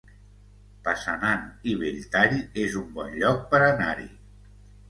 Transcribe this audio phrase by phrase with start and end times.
[0.87, 1.43] Passanant
[1.73, 4.09] i Belltall es un bon lloc per anar-hi